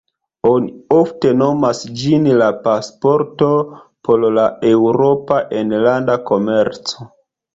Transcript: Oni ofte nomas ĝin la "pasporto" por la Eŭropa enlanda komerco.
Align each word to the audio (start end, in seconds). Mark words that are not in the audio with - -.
Oni 0.51 0.69
ofte 0.99 1.33
nomas 1.41 1.81
ĝin 2.03 2.25
la 2.41 2.47
"pasporto" 2.63 3.51
por 4.09 4.25
la 4.39 4.45
Eŭropa 4.71 5.39
enlanda 5.59 6.19
komerco. 6.31 7.07